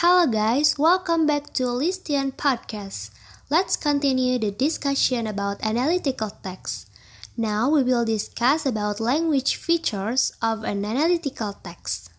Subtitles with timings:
[0.00, 3.08] Hello guys, welcome back to Listian Podcast.
[3.48, 6.92] Let's continue the discussion about analytical text.
[7.34, 12.12] Now we will discuss about language features of an analytical text.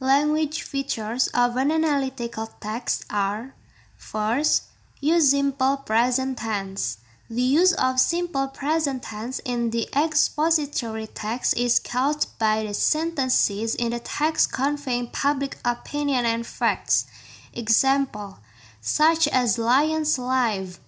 [0.00, 3.54] Language features of an analytical text are
[3.96, 6.98] First, use simple present tense.
[7.30, 13.74] The use of simple present tense in the expository text is caused by the sentences
[13.74, 17.06] in the text conveying public opinion and facts.
[17.54, 18.40] Example,
[18.82, 20.78] such as lions live,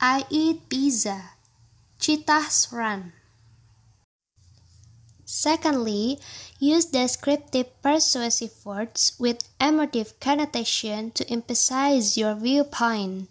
[0.00, 1.30] I eat pizza,
[2.00, 3.12] cheetahs run.
[5.24, 6.18] Secondly,
[6.58, 13.28] use descriptive persuasive words with emotive connotation to emphasize your viewpoint.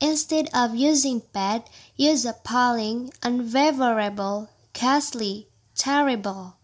[0.00, 1.64] Instead of using bad,
[1.96, 6.56] use appalling, unfavorable, ghastly, terrible.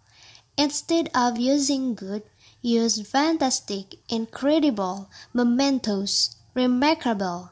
[0.59, 2.23] Instead of using good,
[2.61, 7.51] use fantastic, incredible, momentous, remarkable.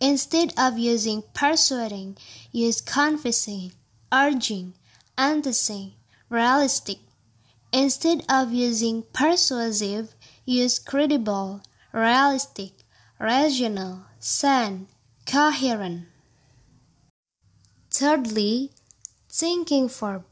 [0.00, 2.18] Instead of using persuading,
[2.52, 3.72] use convincing,
[4.12, 4.74] urging,
[5.18, 5.92] enticing,
[6.28, 6.98] realistic.
[7.72, 10.14] Instead of using persuasive,
[10.44, 12.72] use credible, realistic,
[13.18, 14.86] rational, sane,
[15.26, 16.06] coherent.
[17.90, 18.70] Thirdly,
[19.28, 20.24] thinking verb.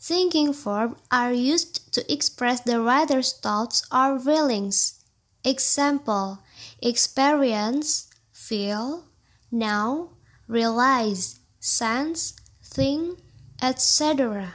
[0.00, 5.04] Thinking verbs are used to express the writer's thoughts or feelings.
[5.44, 6.38] Example,
[6.82, 9.04] experience, feel,
[9.50, 10.12] know,
[10.46, 13.18] realize, sense, think,
[13.62, 14.54] etc.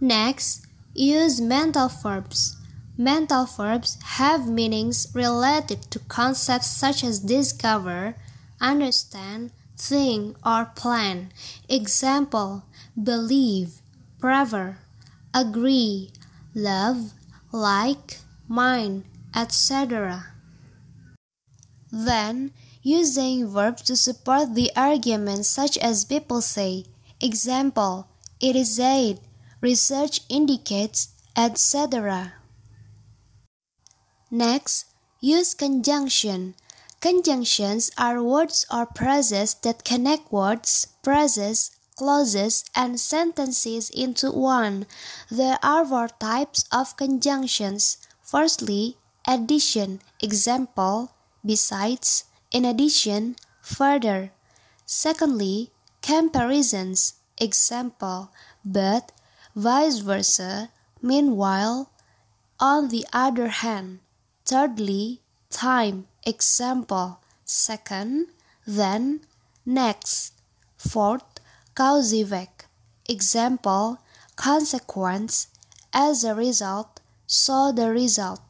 [0.00, 2.56] Next, use mental verbs.
[2.98, 8.16] Mental verbs have meanings related to concepts such as discover,
[8.58, 11.30] understand, think, or plan.
[11.68, 12.64] Example
[12.96, 13.82] believe,
[14.18, 14.78] prefer,
[15.34, 16.10] agree,
[16.54, 17.12] love,
[17.52, 18.18] like,
[18.48, 19.04] mind,
[19.34, 20.28] etc.
[21.92, 22.52] Then,
[22.82, 26.86] using verbs to support the argument such as people say.
[27.20, 28.08] Example,
[28.40, 29.20] it is said,
[29.60, 32.32] research indicates, etc.
[34.30, 34.86] Next,
[35.20, 36.54] use conjunction.
[37.00, 44.86] Conjunctions are words or phrases that connect words, phrases, clauses, and sentences into one.
[45.30, 47.98] There are four types of conjunctions.
[48.20, 51.12] Firstly, addition, example,
[51.44, 54.32] besides, in addition, further.
[54.84, 55.70] Secondly,
[56.02, 58.30] comparisons, example,
[58.64, 59.12] but,
[59.54, 60.70] vice versa,
[61.00, 61.92] meanwhile,
[62.58, 64.00] on the other hand.
[64.46, 67.18] Thirdly, time, example.
[67.44, 68.28] Second,
[68.64, 69.20] then,
[69.64, 70.34] next.
[70.76, 71.40] Fourth,
[71.74, 72.66] cause effect.
[73.08, 73.98] example,
[74.36, 75.48] consequence,
[75.92, 78.42] as a result, so the result.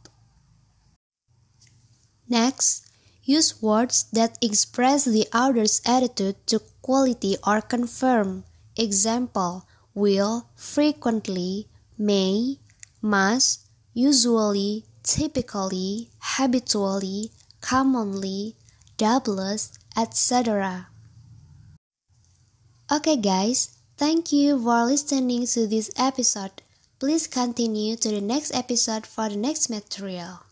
[2.28, 2.86] Next,
[3.22, 8.44] use words that express the author's attitude to quality or confirm.
[8.76, 12.58] Example, will, frequently, may,
[13.00, 17.30] must, usually, typically, habitually,
[17.60, 18.54] commonly,
[18.98, 20.88] doubtless, etc.
[22.92, 26.62] Okay, guys, thank you for listening to this episode.
[26.98, 30.45] Please continue to the next episode for the next material.